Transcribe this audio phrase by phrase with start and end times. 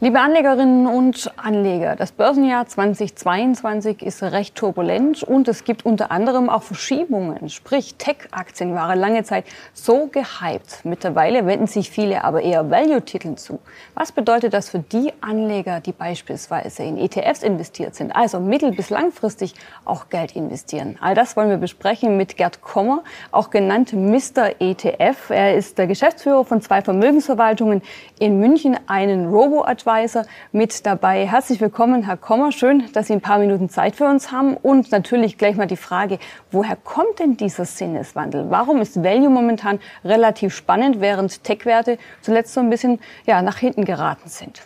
[0.00, 6.50] Liebe Anlegerinnen und Anleger, das Börsenjahr 2022 ist recht turbulent und es gibt unter anderem
[6.50, 7.48] auch Verschiebungen.
[7.48, 10.80] Sprich, Tech-Aktien waren lange Zeit so gehypt.
[10.82, 13.60] Mittlerweile wenden sich viele aber eher Value-Titeln zu.
[13.94, 18.90] Was bedeutet das für die Anleger, die beispielsweise in ETFs investiert sind, also mittel- bis
[18.90, 19.54] langfristig
[19.84, 20.98] auch Geld investieren?
[21.00, 24.60] All das wollen wir besprechen mit Gerd Kommer, auch genannt Mr.
[24.60, 25.30] ETF.
[25.30, 27.80] Er ist der Geschäftsführer von zwei Vermögensverwaltungen
[28.18, 31.26] in München, einen Robo-Advisor Advisor mit dabei.
[31.26, 32.52] Herzlich willkommen, Herr Kommer.
[32.52, 34.56] Schön, dass Sie ein paar Minuten Zeit für uns haben.
[34.56, 36.18] Und natürlich gleich mal die Frage,
[36.50, 38.46] woher kommt denn dieser Sinneswandel?
[38.48, 43.84] Warum ist Value momentan relativ spannend, während Tech-Werte zuletzt so ein bisschen ja, nach hinten
[43.84, 44.62] geraten sind?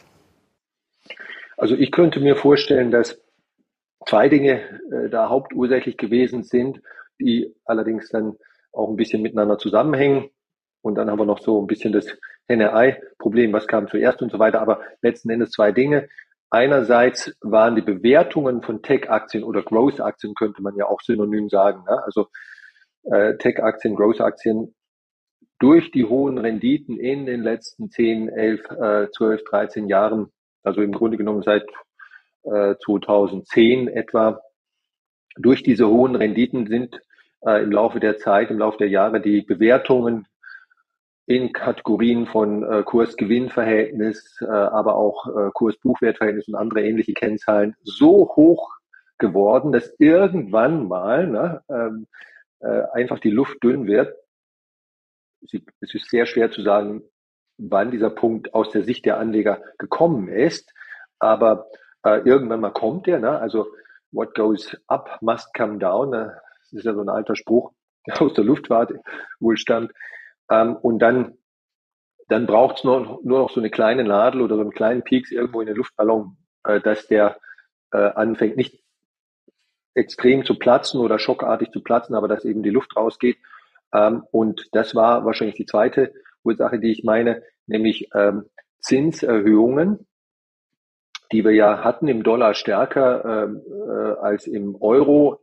[1.57, 3.21] Also ich könnte mir vorstellen, dass
[4.07, 4.61] zwei Dinge
[4.93, 6.81] äh, da hauptursächlich gewesen sind,
[7.19, 8.37] die allerdings dann
[8.73, 10.31] auch ein bisschen miteinander zusammenhängen.
[10.81, 12.07] Und dann haben wir noch so ein bisschen das
[12.49, 14.61] Henne-Ei-Problem, was kam zuerst und so weiter.
[14.61, 16.09] Aber letzten Endes zwei Dinge.
[16.51, 21.85] Einerseits waren die Bewertungen von Tech-Aktien oder Growth-Aktien, könnte man ja auch synonym sagen.
[21.85, 22.03] Ne?
[22.05, 22.29] Also
[23.05, 24.75] äh, Tech-Aktien, Growth-Aktien
[25.59, 30.93] durch die hohen Renditen in den letzten 10, 11, äh, 12, 13 Jahren, also im
[30.93, 31.67] Grunde genommen seit
[32.45, 34.41] äh, 2010 etwa,
[35.37, 37.01] durch diese hohen Renditen sind
[37.43, 40.27] äh, im Laufe der Zeit, im Laufe der Jahre die Bewertungen
[41.29, 48.31] in Kategorien von äh, Kurs-Gewinn-Verhältnis, äh, aber auch äh, Kurs-Buchwert-Verhältnis und andere ähnliche Kennzahlen so
[48.35, 48.71] hoch
[49.19, 52.07] geworden, dass irgendwann mal ne, ähm,
[52.61, 54.17] äh, einfach die Luft dünn wird.
[55.43, 57.03] Sie, es ist sehr schwer zu sagen,
[57.59, 60.73] wann dieser Punkt aus der Sicht der Anleger gekommen ist,
[61.19, 61.69] aber
[62.05, 63.19] äh, irgendwann mal kommt der.
[63.19, 63.39] Ne?
[63.39, 63.67] Also
[64.13, 66.09] what goes up must come down.
[66.09, 66.41] Ne?
[66.63, 67.73] Das ist ja so ein alter Spruch,
[68.07, 68.95] der aus der Luftfahrt
[69.41, 69.93] wohl stammt.
[70.51, 71.39] Ähm, und dann,
[72.29, 75.31] dann braucht es nur, nur noch so eine kleine Nadel oder so einen kleinen Pieks
[75.31, 77.39] irgendwo in den Luftballon, äh, dass der
[77.93, 78.83] äh, anfängt, nicht
[79.95, 83.39] extrem zu platzen oder schockartig zu platzen, aber dass eben die Luft rausgeht.
[83.93, 86.13] Ähm, und das war wahrscheinlich die zweite
[86.45, 88.45] Ursache, die ich meine, nämlich ähm,
[88.81, 90.07] Zinserhöhungen,
[91.33, 95.41] die wir ja hatten im Dollar stärker ähm, äh, als im Euro.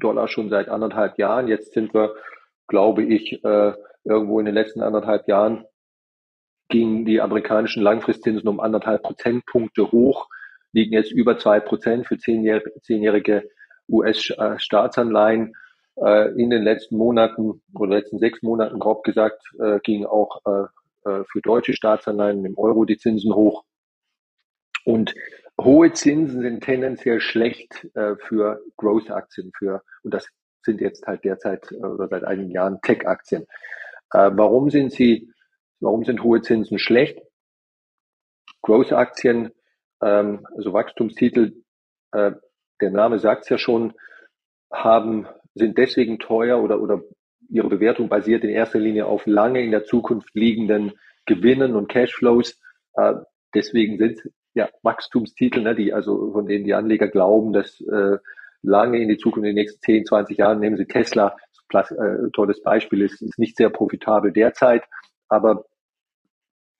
[0.00, 1.46] Dollar schon seit anderthalb Jahren.
[1.46, 2.14] Jetzt sind wir,
[2.68, 3.72] glaube ich, äh,
[4.04, 5.64] irgendwo in den letzten anderthalb Jahren
[6.68, 10.28] gingen die amerikanischen Langfristzinsen um anderthalb Prozentpunkte hoch,
[10.72, 13.48] liegen jetzt über zwei Prozent für zehnjährige
[13.88, 15.54] US-Staatsanleihen.
[15.96, 20.64] Äh, in den letzten Monaten oder letzten sechs Monaten, grob gesagt, äh, gingen auch äh,
[21.04, 23.64] für deutsche Staatsanleihen im Euro die Zinsen hoch.
[24.84, 25.14] Und
[25.60, 30.28] hohe Zinsen sind tendenziell schlecht für Growth-Aktien, für, und das
[30.64, 33.42] sind jetzt halt derzeit oder seit einigen Jahren Tech-Aktien.
[34.12, 35.32] Äh, warum sind sie,
[35.80, 37.18] warum sind hohe Zinsen schlecht?
[38.62, 39.52] Growth-Aktien,
[40.02, 41.62] ähm, also Wachstumstitel,
[42.12, 42.32] äh,
[42.80, 43.94] der Name sagt es ja schon,
[44.72, 47.02] haben, sind deswegen teuer oder, oder
[47.48, 50.92] ihre Bewertung basiert in erster Linie auf lange in der Zukunft liegenden
[51.26, 52.58] Gewinnen und Cashflows.
[52.94, 53.14] Äh,
[53.54, 54.20] deswegen sind
[54.54, 58.18] ja Wachstumstitel, ne, die also von denen die Anleger glauben, dass äh,
[58.62, 61.36] lange in die Zukunft, in den nächsten 10, 20 Jahren, nehmen Sie Tesla,
[61.72, 64.84] äh, tolles Beispiel ist, ist nicht sehr profitabel derzeit,
[65.28, 65.64] aber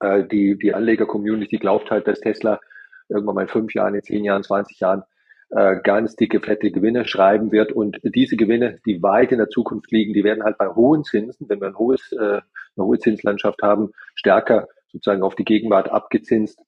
[0.00, 2.60] äh, die, die Anleger-Community glaubt halt, dass Tesla
[3.08, 5.02] irgendwann mal in fünf Jahren, in zehn Jahren, 20 Jahren
[5.50, 7.72] äh, ganz dicke, fette Gewinne schreiben wird.
[7.72, 11.48] Und diese Gewinne, die weit in der Zukunft liegen, die werden halt bei hohen Zinsen,
[11.48, 12.40] wenn wir ein hohes, äh,
[12.76, 16.58] eine hohe Zinslandschaft haben, stärker sozusagen auf die Gegenwart abgezinst.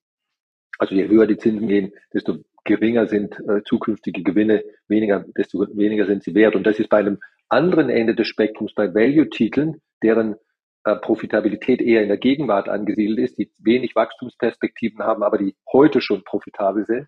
[0.77, 6.05] Also je höher die Zinsen gehen, desto geringer sind äh, zukünftige Gewinne, weniger, desto weniger
[6.05, 6.55] sind sie wert.
[6.55, 10.35] Und das ist bei einem anderen Ende des Spektrums, bei Value-Titeln, deren
[10.83, 16.01] äh, Profitabilität eher in der Gegenwart angesiedelt ist, die wenig Wachstumsperspektiven haben, aber die heute
[16.01, 17.07] schon profitabel sind,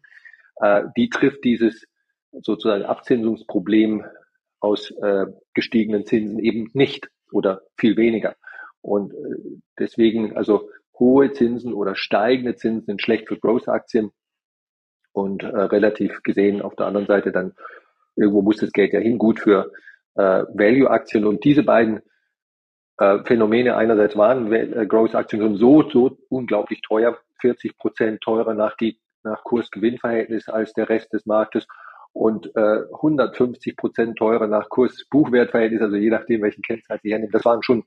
[0.62, 1.86] äh, die trifft dieses
[2.32, 4.06] sozusagen Abzinsungsproblem
[4.60, 8.36] aus äh, gestiegenen Zinsen eben nicht oder viel weniger.
[8.82, 10.70] Und äh, deswegen, also
[11.00, 14.12] hohe Zinsen oder steigende Zinsen sind schlecht für Growth-Aktien
[15.18, 17.54] und äh, relativ gesehen auf der anderen Seite dann
[18.16, 19.72] irgendwo muss das Geld ja hin, gut für
[20.16, 22.02] äh, Value-Aktien und diese beiden
[23.00, 28.76] äh, Phänomene einerseits waren äh, Growth-Aktien schon so, so unglaublich teuer, 40 Prozent teurer nach,
[29.24, 31.68] nach Kurs-Gewinn-Verhältnis als der Rest des Marktes
[32.14, 37.32] und äh, 150 Prozent teurer nach Kurs-Buchwert-Verhältnis, also je nachdem, welchen Kennzeichen Sie hernehmen.
[37.32, 37.84] Das waren schon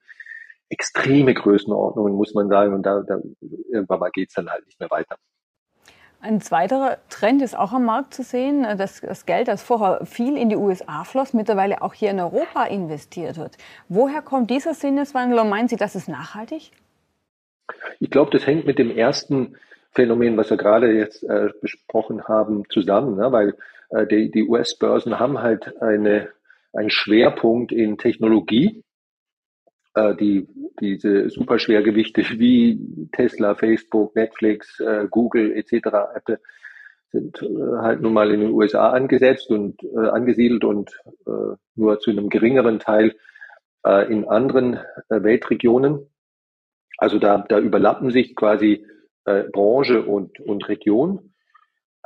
[0.69, 2.75] extreme Größenordnungen, muss man sagen.
[2.75, 3.19] Und da, da
[3.73, 5.17] irgendwann mal geht's dann halt nicht mehr weiter.
[6.23, 10.37] Ein zweiterer Trend ist auch am Markt zu sehen, dass das Geld, das vorher viel
[10.37, 13.57] in die USA floss, mittlerweile auch hier in Europa investiert wird.
[13.89, 16.73] Woher kommt dieser Sinneswandel und meinen Sie, das ist nachhaltig?
[18.01, 19.57] Ich glaube, das hängt mit dem ersten
[19.93, 23.33] Phänomen, was wir gerade jetzt äh, besprochen haben, zusammen, ne?
[23.33, 23.55] weil
[23.89, 26.29] äh, die, die US-Börsen haben halt eine,
[26.75, 28.83] einen Schwerpunkt in Technologie.
[29.95, 30.49] Äh, die,
[30.81, 36.41] diese Superschwergewichte wie Tesla, Facebook, Netflix, äh, Google etc., Apple
[37.13, 40.91] sind äh, halt nun mal in den USA angesetzt und äh, angesiedelt und
[41.27, 43.17] äh, nur zu einem geringeren Teil
[43.85, 44.75] äh, in anderen
[45.09, 46.07] äh, Weltregionen.
[46.97, 48.87] Also da, da überlappen sich quasi
[49.25, 51.33] äh, Branche und, und Region.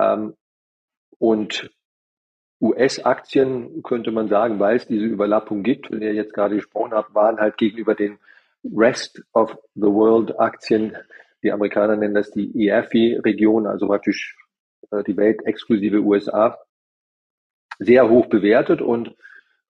[0.00, 0.34] Ähm,
[1.19, 1.70] und
[2.64, 6.94] US-Aktien könnte man sagen, weil es diese Überlappung gibt, von der ihr jetzt gerade gesprochen
[6.94, 8.19] habt, waren halt gegenüber den
[8.75, 10.96] Rest of the World Aktien,
[11.43, 14.34] die Amerikaner nennen das die EFI-Region, also praktisch
[14.90, 16.58] äh, die Welt exklusive USA,
[17.78, 19.14] sehr hoch bewertet und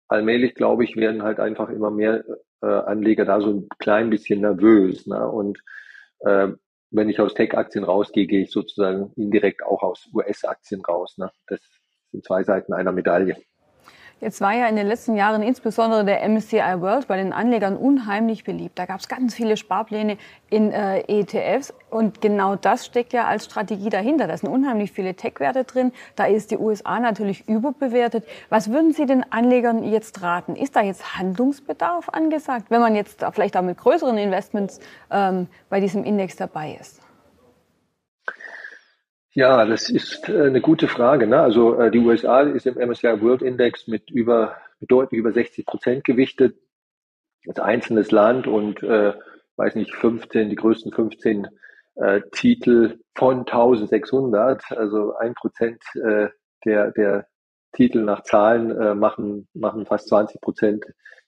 [0.06, 2.24] allmählich, glaube ich, werden halt einfach immer mehr
[2.62, 5.06] äh, Anleger da so ein klein bisschen nervös.
[5.06, 5.28] Ne?
[5.28, 5.58] Und
[6.20, 6.48] äh,
[6.90, 11.18] wenn ich aus Tech-Aktien rausgehe, gehe ich sozusagen indirekt auch aus US-Aktien raus.
[11.18, 11.32] Ne?
[11.48, 11.60] Das
[12.14, 13.36] sind zwei Seiten einer Medaille.
[14.20, 18.44] Jetzt war ja in den letzten Jahren insbesondere der MSCI World bei den Anlegern unheimlich
[18.44, 18.78] beliebt.
[18.78, 20.16] Da gab es ganz viele Sparpläne
[20.48, 24.28] in äh, ETFs und genau das steckt ja als Strategie dahinter.
[24.28, 25.92] Da sind unheimlich viele Tech-Werte drin.
[26.14, 28.24] Da ist die USA natürlich überbewertet.
[28.48, 30.54] Was würden Sie den Anlegern jetzt raten?
[30.54, 34.78] Ist da jetzt Handlungsbedarf angesagt, wenn man jetzt vielleicht auch mit größeren Investments
[35.10, 37.03] ähm, bei diesem Index dabei ist?
[39.36, 41.26] Ja, das ist äh, eine gute Frage.
[41.26, 41.40] Ne?
[41.40, 45.66] Also äh, die USA ist im MSCI World Index mit über mit deutlich über 60
[45.66, 46.56] Prozent gewichtet
[47.48, 49.12] als einzelnes Land und äh,
[49.56, 51.48] weiß nicht 15 die größten 15
[51.96, 56.28] äh, Titel von 1600, also ein Prozent äh,
[56.64, 57.26] der der
[57.72, 60.84] Titel nach Zahlen äh, machen machen fast 20 Prozent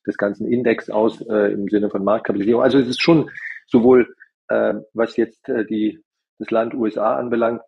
[0.07, 2.63] des ganzen Index aus äh, im Sinne von Marktkapitalisierung.
[2.63, 3.31] Also es ist schon
[3.67, 4.15] sowohl
[4.49, 6.01] äh, was jetzt äh, die
[6.39, 7.63] das Land USA anbelangt,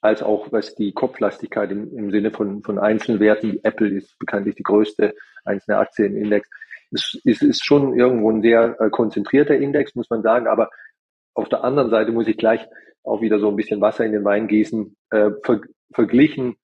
[0.00, 4.62] als auch was die Kopflastigkeit im, im Sinne von, von Einzelwerten, Apple ist bekanntlich die
[4.62, 5.14] größte
[5.44, 6.48] einzelne Aktie im Index,
[6.92, 10.70] es ist, ist schon irgendwo ein sehr äh, konzentrierter Index, muss man sagen, aber
[11.34, 12.66] auf der anderen Seite muss ich gleich
[13.04, 15.60] auch wieder so ein bisschen Wasser in den Wein gießen, äh, ver,
[15.92, 16.56] verglichen,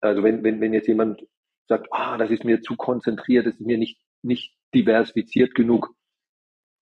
[0.00, 1.24] also wenn, wenn, wenn jetzt jemand
[1.68, 5.90] sagt, ah, das ist mir zu konzentriert, das ist mir nicht, nicht diversifiziert genug,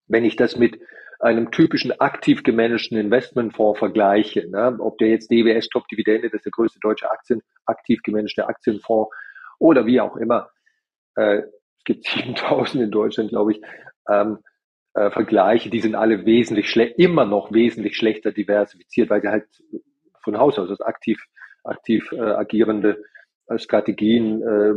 [0.07, 0.79] wenn ich das mit
[1.27, 4.77] einem typischen aktiv gemanagten Investmentfonds vergleiche, ne?
[4.79, 9.13] ob der jetzt DWS Top Dividende, das ist der größte deutsche Aktien, aktiv gemanagte Aktienfonds
[9.59, 10.49] oder wie auch immer,
[11.15, 11.39] äh,
[11.77, 13.61] es gibt 7000 in Deutschland, glaube ich,
[14.09, 14.39] ähm,
[14.93, 19.45] äh, Vergleiche, die sind alle wesentlich schlecht, immer noch wesentlich schlechter diversifiziert, weil sie halt
[20.23, 21.21] von Haus aus als aktiv,
[21.63, 23.03] aktiv äh, agierende
[23.55, 24.73] Strategien äh,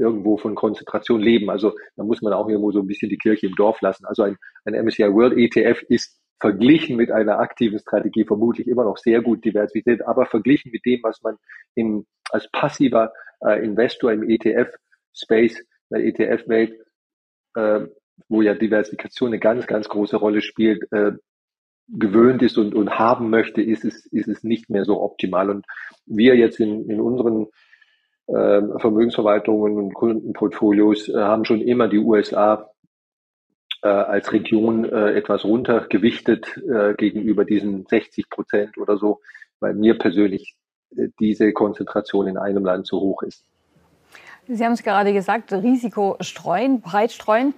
[0.00, 1.50] irgendwo von Konzentration leben.
[1.50, 4.06] Also da muss man auch irgendwo so ein bisschen die Kirche im Dorf lassen.
[4.06, 8.96] Also ein, ein MSCI World ETF ist verglichen mit einer aktiven Strategie vermutlich immer noch
[8.96, 11.36] sehr gut diversifiziert, aber verglichen mit dem, was man
[11.74, 13.12] im, als passiver
[13.44, 16.74] äh, Investor im ETF-Space, der ETF-Welt,
[17.56, 17.80] äh,
[18.28, 21.12] wo ja Diversifikation eine ganz, ganz große Rolle spielt, äh,
[21.88, 25.50] gewöhnt ist und, und haben möchte, ist es, ist es nicht mehr so optimal.
[25.50, 25.66] Und
[26.06, 27.48] wir jetzt in, in unseren äh,
[28.28, 32.70] Vermögensverwaltungen und Kundenportfolios äh, haben schon immer die USA
[33.82, 36.60] äh, als Region äh, etwas runtergewichtet
[36.98, 39.20] gegenüber diesen 60 Prozent oder so,
[39.60, 40.56] weil mir persönlich
[41.18, 43.44] diese Konzentration in einem Land zu hoch ist.
[44.46, 47.52] Sie haben es gerade gesagt, Risiko streuen, breit streuen.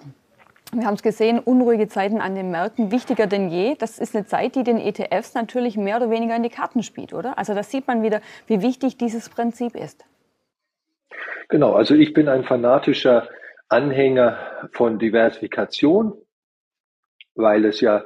[0.73, 3.75] Wir haben es gesehen, unruhige Zeiten an den Märkten, wichtiger denn je.
[3.77, 7.13] Das ist eine Zeit, die den ETFs natürlich mehr oder weniger in die Karten spielt,
[7.13, 7.39] oder?
[7.39, 10.05] Also da sieht man wieder, wie wichtig dieses Prinzip ist.
[11.51, 13.29] Genau, also ich bin ein fanatischer
[13.69, 16.15] Anhänger von Diversifikation,
[17.35, 18.05] weil es ja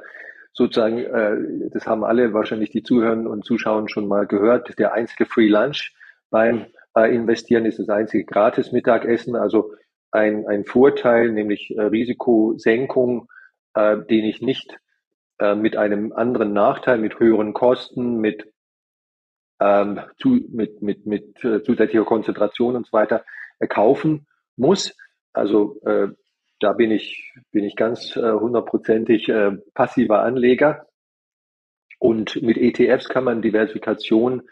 [0.53, 5.25] sozusagen, äh, das haben alle wahrscheinlich die Zuhören und Zuschauen schon mal gehört, der einzige
[5.25, 5.93] Free Lunch
[6.31, 9.73] beim äh, Investieren ist das einzige gratis Mittagessen, also
[10.11, 13.29] ein, ein Vorteil, nämlich äh, Risikosenkung,
[13.75, 14.79] äh, den ich nicht
[15.39, 18.51] äh, mit einem anderen Nachteil, mit höheren Kosten, mit
[19.59, 23.23] ähm, zu, mit, mit, mit äh, zusätzlicher Konzentration und so weiter
[23.59, 24.25] äh, kaufen
[24.57, 24.95] muss.
[25.33, 26.07] Also äh,
[26.59, 30.87] da bin ich, bin ich ganz äh, hundertprozentig äh, passiver Anleger.
[31.99, 34.43] Und mit ETFs kann man Diversifikation,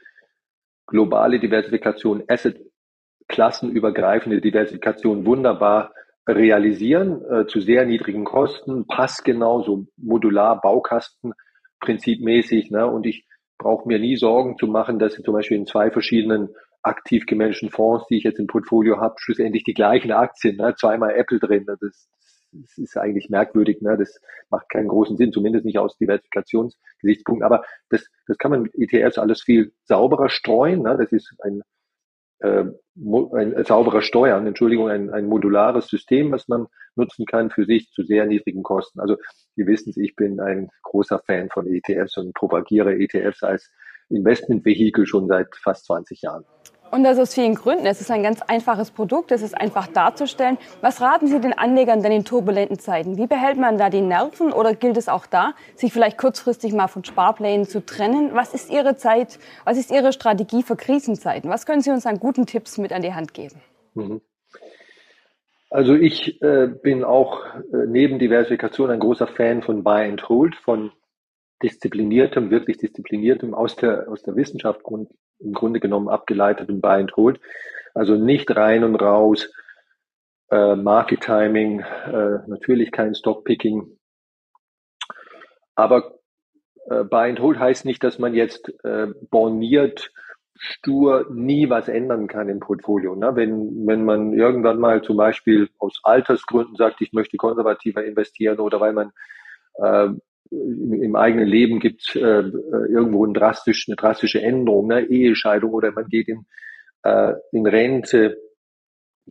[0.87, 5.93] globale Diversifikation, Asset-klassenübergreifende Diversifikation wunderbar
[6.25, 11.33] realisieren, zu sehr niedrigen Kosten, passgenau, so modular, Baukasten,
[11.81, 12.71] prinzipmäßig.
[12.71, 12.87] Ne?
[12.87, 13.25] Und ich
[13.57, 16.49] brauche mir nie Sorgen zu machen, dass ich zum Beispiel in zwei verschiedenen
[16.81, 20.75] aktiv gemanagten Fonds, die ich jetzt im Portfolio habe, schlussendlich die gleichen Aktien, ne?
[20.77, 21.65] zweimal Apple drin.
[21.65, 22.07] Das
[22.53, 23.81] das ist eigentlich merkwürdig.
[23.81, 23.97] Ne?
[23.97, 24.19] Das
[24.49, 27.45] macht keinen großen Sinn, zumindest nicht aus Diversifikationsgesichtspunkten.
[27.45, 30.83] Aber das, das kann man mit ETFs alles viel sauberer streuen.
[30.83, 30.97] Ne?
[30.97, 31.61] Das ist ein,
[32.43, 32.65] äh,
[33.35, 38.03] ein sauberer Steuern, Entschuldigung, ein, ein modulares System, was man nutzen kann für sich zu
[38.03, 38.99] sehr niedrigen Kosten.
[38.99, 39.17] Also
[39.55, 43.71] Sie wissen es, ich bin ein großer Fan von ETFs und propagiere ETFs als
[44.09, 46.45] Investmentvehikel schon seit fast 20 Jahren.
[46.93, 47.87] Und das aus vielen Gründen.
[47.87, 50.59] Es ist ein ganz einfaches Produkt, es ist einfach darzustellen.
[50.81, 53.17] Was raten Sie den Anlegern denn in turbulenten Zeiten?
[53.17, 56.87] Wie behält man da die Nerven oder gilt es auch da, sich vielleicht kurzfristig mal
[56.87, 58.35] von Sparplänen zu trennen?
[58.35, 61.49] Was ist Ihre Zeit, was ist Ihre Strategie für Krisenzeiten?
[61.49, 63.55] Was können Sie uns an guten Tipps mit an die Hand geben?
[63.95, 64.21] Mhm.
[65.71, 70.55] Also ich äh, bin auch äh, neben Diversifikation ein großer Fan von Buy and Hold,
[70.57, 70.91] von
[71.63, 77.15] diszipliniertem, wirklich diszipliniertem, aus der, aus der Wissenschaft grund, im Grunde genommen abgeleitetem Buy and
[77.15, 77.39] Hold.
[77.93, 79.51] Also nicht rein und raus,
[80.51, 83.97] äh, Market Timing, äh, natürlich kein Stockpicking.
[85.75, 86.19] Aber
[86.89, 90.11] äh, Buy and Hold heißt nicht, dass man jetzt äh, borniert,
[90.55, 93.15] stur nie was ändern kann im Portfolio.
[93.15, 93.35] Ne?
[93.35, 98.79] Wenn, wenn man irgendwann mal zum Beispiel aus Altersgründen sagt, ich möchte konservativer investieren oder
[98.79, 99.11] weil man
[99.75, 100.09] äh,
[100.53, 105.05] im eigenen Leben gibt äh, irgendwo ein drastisch, eine drastische Änderung, ne?
[105.05, 106.45] Ehescheidung oder man geht in,
[107.03, 108.37] äh, in Rente,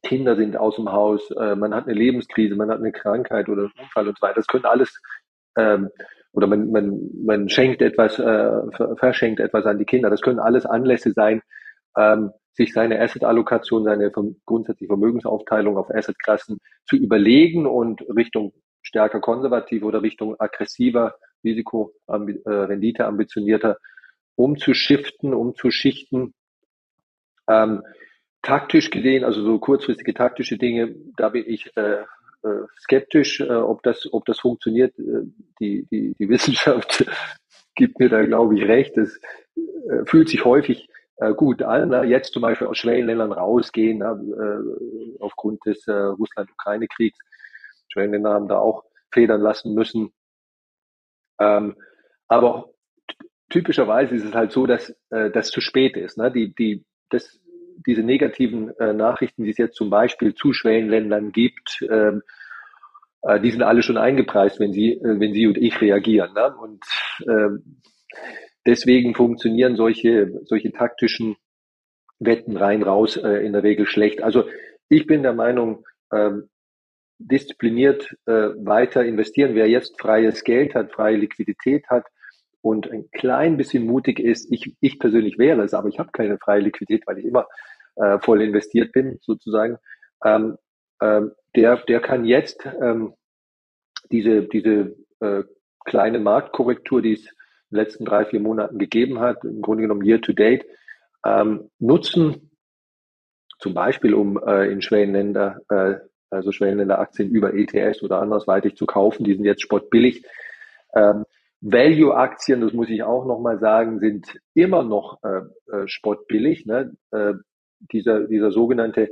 [0.03, 3.63] Kinder sind aus dem Haus, äh, man hat eine Lebenskrise, man hat eine Krankheit oder
[3.63, 4.37] einen Unfall und so weiter.
[4.37, 5.01] Das können alles
[5.57, 5.91] ähm,
[6.33, 8.51] oder man, man, man schenkt etwas, äh,
[8.97, 10.09] verschenkt etwas an die Kinder.
[10.09, 11.43] Das können alles Anlässe sein,
[11.97, 18.53] ähm, sich seine Asset-Allokation, seine grundsätzliche Vermögensaufteilung auf Assetklassen zu überlegen und Richtung
[18.83, 23.79] stärker konservativ oder Richtung aggressiver, Risiko, äh, ambitionierter
[24.37, 26.35] umzuschiften, umzuschichten.
[27.49, 27.83] Ähm,
[28.43, 32.03] taktisch gesehen, also so kurzfristige taktische Dinge, da bin ich äh,
[32.43, 34.99] äh, skeptisch, äh, ob das, ob das funktioniert.
[34.99, 35.27] Äh,
[35.61, 37.05] die, die, die Wissenschaft
[37.75, 38.97] gibt mir da, glaube ich, recht.
[38.99, 39.21] Es
[39.57, 41.91] äh, fühlt sich häufig äh, gut an.
[41.91, 42.05] Ne?
[42.05, 44.21] Jetzt zum Beispiel aus Schwellenländern rausgehen, ne?
[44.37, 47.19] äh, aufgrund des äh, Russland-Ukraine-Kriegs
[47.93, 50.13] Schwellenländer haben da auch federn lassen müssen.
[51.39, 51.77] Ähm,
[52.29, 52.71] aber
[53.51, 56.17] typischerweise ist es halt so, dass äh, das zu spät ist.
[56.19, 56.33] Ne?
[56.33, 57.41] Die, die, das,
[57.87, 62.23] diese negativen äh, Nachrichten, die es jetzt zum Beispiel zu Schwellenländern gibt, ähm,
[63.23, 66.33] äh, die sind alle schon eingepreist, wenn sie, äh, wenn sie und ich reagieren.
[66.35, 66.55] Ne?
[66.57, 66.85] Und
[67.29, 67.83] ähm,
[68.67, 71.37] deswegen funktionieren solche, solche taktischen
[72.19, 74.23] Wetten rein raus äh, in der Regel schlecht.
[74.23, 74.45] Also
[74.89, 76.49] ich bin der Meinung, ähm,
[77.27, 79.55] diszipliniert äh, weiter investieren.
[79.55, 82.05] Wer jetzt freies Geld hat, freie Liquidität hat
[82.61, 86.39] und ein klein bisschen mutig ist, ich, ich persönlich wäre es, aber ich habe keine
[86.39, 87.47] freie Liquidität, weil ich immer
[87.97, 89.79] äh, voll investiert bin, sozusagen,
[90.25, 90.57] ähm,
[91.01, 93.15] ähm, der, der kann jetzt ähm,
[94.11, 95.43] diese, diese äh,
[95.85, 100.05] kleine Marktkorrektur, die es in den letzten drei, vier Monaten gegeben hat, im Grunde genommen
[100.05, 100.65] year to date,
[101.27, 102.51] ähm, nutzen,
[103.59, 105.95] zum Beispiel um äh, in Schwellenländer äh,
[106.33, 109.25] also Schwellenländer-Aktien über ETS oder andersweitig zu kaufen.
[109.25, 110.25] Die sind jetzt spottbillig.
[110.95, 111.25] Ähm,
[111.61, 116.67] Value-Aktien, das muss ich auch nochmal sagen, sind immer noch äh, äh, spottbillig.
[116.67, 116.97] Ne?
[117.13, 117.35] Äh,
[117.93, 119.11] dieser, dieser sogenannte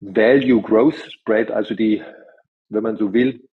[0.00, 2.02] Value Growth Spread, also die,
[2.68, 3.48] wenn man so will,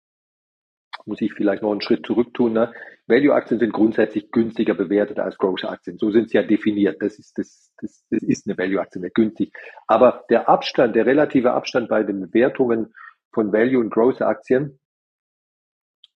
[1.06, 2.54] muss ich vielleicht noch einen Schritt zurück tun.
[2.54, 2.74] Ne?
[3.08, 5.98] Value-Aktien sind grundsätzlich günstiger bewertet als Growth-Aktien.
[5.98, 7.02] So sind sie ja definiert.
[7.02, 9.54] Das ist, das, das, das ist eine Value-Aktie, nicht günstig.
[9.88, 12.94] Aber der Abstand, der relative Abstand bei den Bewertungen
[13.34, 14.80] von Value- und Growth-Aktien,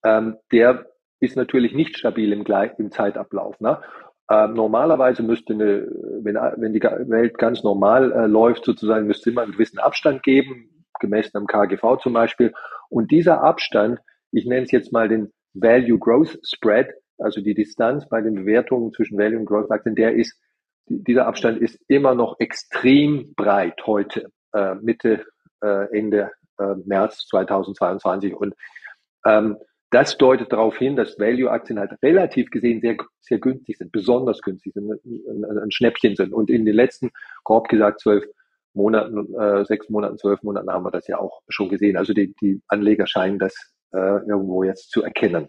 [0.04, 0.86] ähm, der
[1.20, 2.44] ist natürlich nicht stabil im,
[2.78, 3.58] im Zeitablauf.
[3.60, 3.80] Ne?
[4.30, 5.88] Ähm, normalerweise müsste eine,
[6.22, 10.84] wenn, wenn die Welt ganz normal äh, läuft, sozusagen, müsste immer einen gewissen Abstand geben,
[11.00, 12.52] gemessen am KGV zum Beispiel.
[12.90, 14.00] Und dieser Abstand
[14.32, 18.92] ich nenne es jetzt mal den Value Growth Spread, also die Distanz bei den Bewertungen
[18.92, 20.38] zwischen Value und Growth Aktien, der ist,
[20.86, 25.24] dieser Abstand ist immer noch extrem breit heute, äh, Mitte,
[25.62, 28.34] äh, Ende äh, März 2022.
[28.34, 28.54] Und
[29.24, 29.56] ähm,
[29.90, 34.72] das deutet darauf hin, dass Value-Aktien halt relativ gesehen sehr, sehr günstig sind, besonders günstig
[34.72, 36.32] sind, ein, ein, Schnäppchen sind.
[36.32, 37.10] Und in den letzten,
[37.44, 38.24] grob gesagt, zwölf
[38.72, 41.98] Monaten, äh, sechs Monaten, zwölf Monaten haben wir das ja auch schon gesehen.
[41.98, 43.54] Also die, die Anleger scheinen das
[43.92, 45.48] irgendwo jetzt zu erkennen.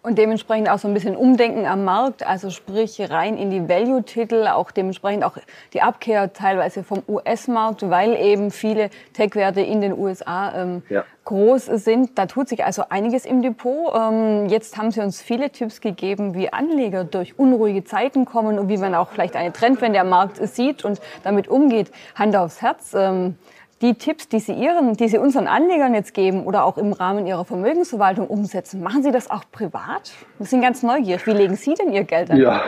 [0.00, 4.46] Und dementsprechend auch so ein bisschen Umdenken am Markt, also sprich rein in die Value-Titel,
[4.46, 5.36] auch dementsprechend auch
[5.72, 11.04] die Abkehr teilweise vom US-Markt, weil eben viele Tech-Werte in den USA ähm, ja.
[11.24, 12.16] groß sind.
[12.16, 13.92] Da tut sich also einiges im Depot.
[13.94, 18.68] Ähm, jetzt haben Sie uns viele Tipps gegeben, wie Anleger durch unruhige Zeiten kommen und
[18.68, 21.90] wie man auch vielleicht eine Trendwende am Markt sieht und damit umgeht.
[22.14, 22.94] Hand aufs Herz.
[22.94, 23.34] Ähm,
[23.80, 27.26] Die Tipps, die Sie, Ihren, die Sie unseren Anlegern jetzt geben oder auch im Rahmen
[27.26, 30.12] Ihrer Vermögensverwaltung umsetzen, machen Sie das auch privat?
[30.38, 31.26] Wir sind ganz neugierig.
[31.26, 32.38] Wie legen Sie denn Ihr Geld an?
[32.38, 32.62] Ja,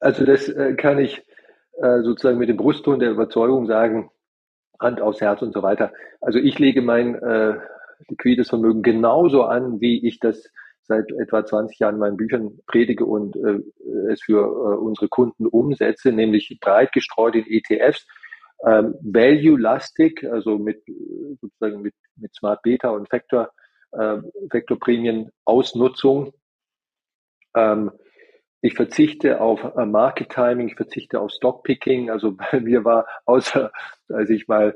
[0.00, 1.24] also das äh, kann ich
[1.80, 4.10] äh, sozusagen mit dem Brustton der Überzeugung sagen,
[4.80, 5.92] Hand aufs Herz und so weiter.
[6.20, 7.54] Also ich lege mein äh,
[8.08, 10.50] liquides Vermögen genauso an, wie ich das
[10.82, 13.60] seit etwa 20 Jahren in meinen Büchern predige und äh,
[14.10, 18.06] es für äh, unsere Kunden umsetze, nämlich breit gestreut in ETFs,
[18.64, 20.82] ähm, value-lastig, also mit
[21.40, 23.50] sozusagen mit, mit Smart Beta und Factor,
[23.92, 24.18] äh,
[24.50, 26.32] Factor Prämien Ausnutzung.
[27.54, 27.90] Ähm,
[28.60, 32.10] ich verzichte auf äh, Market Timing, ich verzichte auf Stockpicking.
[32.10, 33.72] Also bei mir war, außer
[34.08, 34.74] als ich mal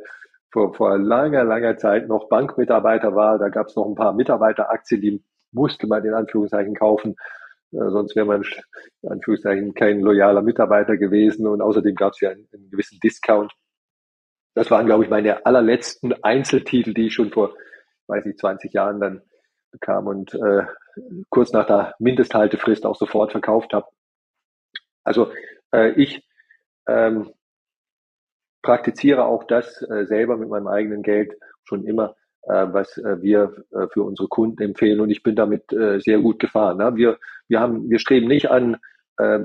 [0.51, 5.01] vor, vor langer, langer Zeit noch Bankmitarbeiter war, da gab es noch ein paar Mitarbeiteraktien,
[5.01, 7.15] die musste man in Anführungszeichen kaufen.
[7.73, 8.43] Äh, sonst wäre man
[9.03, 13.53] in Anführungszeichen kein loyaler Mitarbeiter gewesen und außerdem gab es ja einen, einen, gewissen Discount.
[14.57, 17.55] Das waren, glaube ich, meine allerletzten Einzeltitel, die ich schon vor,
[18.07, 19.23] weiß ich, 20 Jahren dann
[19.71, 20.65] bekam und äh,
[21.29, 23.87] kurz nach der Mindesthaltefrist auch sofort verkauft habe.
[25.05, 25.31] Also
[25.73, 26.27] äh, ich
[26.89, 27.35] ähm,
[28.63, 31.35] praktiziere auch das äh, selber mit meinem eigenen Geld
[31.65, 32.17] schon immer
[32.49, 35.01] äh, was äh, wir äh, für unsere Kunden empfehlen.
[35.01, 36.79] Und ich bin damit sehr gut gefahren.
[36.79, 36.97] Ne?
[36.97, 38.79] Wir, wir, haben, wir streben nicht an,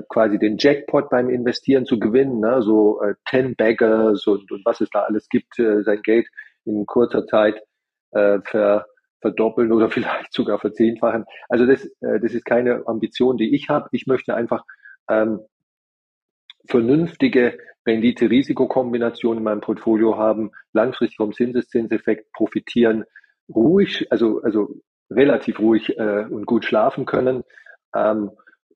[0.08, 2.62] quasi den Jackpot beim Investieren zu gewinnen, ne?
[2.62, 6.26] so Ten Baggers und, und was es da alles gibt, sein Geld
[6.66, 7.62] in kurzer Zeit
[8.10, 8.84] ver,
[9.22, 11.24] verdoppeln oder vielleicht sogar verzehnfachen.
[11.48, 13.88] Also das, das ist keine Ambition, die ich habe.
[13.92, 14.62] Ich möchte einfach
[15.08, 15.40] ähm,
[16.66, 23.04] vernünftige Rendite-Risikokombination in meinem Portfolio haben, langfristig vom Zinseszinseffekt profitieren,
[23.52, 24.68] ruhig, also, also
[25.10, 27.42] relativ ruhig äh, und gut schlafen können,
[27.94, 28.30] ähm,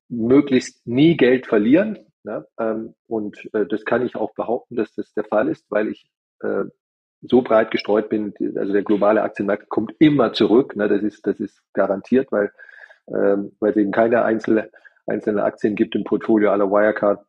[0.09, 1.99] möglichst nie Geld verlieren.
[2.23, 2.45] Ne?
[2.59, 6.05] Ähm, und äh, das kann ich auch behaupten, dass das der Fall ist, weil ich
[6.41, 6.65] äh,
[7.21, 10.75] so breit gestreut bin, also der globale Aktienmarkt kommt immer zurück.
[10.75, 10.87] Ne?
[10.87, 12.51] Das ist, das ist garantiert, weil,
[13.07, 14.69] ähm, weil es eben keine einzelne,
[15.05, 17.25] einzelne Aktien gibt im Portfolio aller Wirecard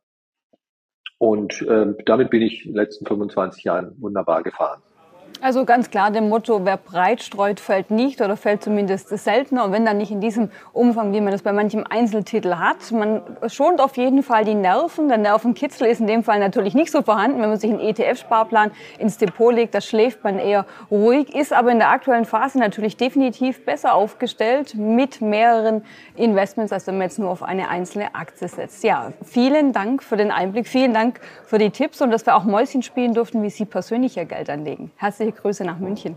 [1.18, 4.80] und ähm, damit bin ich in den letzten 25 Jahren wunderbar gefahren.
[5.40, 9.64] Also ganz klar dem Motto, wer breit streut, fällt nicht oder fällt zumindest seltener.
[9.64, 12.90] Und wenn dann nicht in diesem Umfang, wie man das bei manchem Einzeltitel hat.
[12.90, 15.08] Man schont auf jeden Fall die Nerven.
[15.08, 17.40] Der Nervenkitzel ist in dem Fall natürlich nicht so vorhanden.
[17.40, 21.70] Wenn man sich einen ETF-Sparplan ins Depot legt, da schläft man eher ruhig, ist aber
[21.70, 25.84] in der aktuellen Phase natürlich definitiv besser aufgestellt mit mehreren
[26.16, 28.82] Investments, als wenn man jetzt nur auf eine einzelne Aktie setzt.
[28.82, 32.44] Ja, vielen Dank für den Einblick, vielen Dank für die Tipps und dass wir auch
[32.44, 34.90] Mäuschen spielen durften, wie Sie persönlich Ihr Geld anlegen.
[34.96, 36.16] Herzlichen Herzliche Grüße nach München.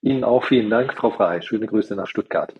[0.00, 1.42] Ihnen auch vielen Dank, Frau Frey.
[1.42, 2.54] Schöne Grüße nach Stuttgart.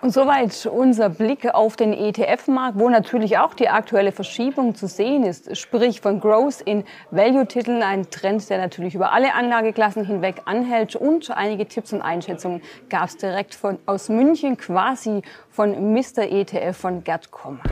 [0.00, 5.22] Und soweit unser Blick auf den ETF-Markt, wo natürlich auch die aktuelle Verschiebung zu sehen
[5.22, 10.96] ist, sprich von Growth in Value-Titeln, ein Trend, der natürlich über alle Anlageklassen hinweg anhält.
[10.96, 16.24] Und einige Tipps und Einschätzungen gab es direkt von, aus München, quasi von Mr.
[16.24, 17.62] ETF von Gerd Kommer.